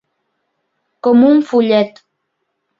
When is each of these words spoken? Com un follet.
Com 1.09 1.23
un 1.29 1.45
follet. 1.53 2.05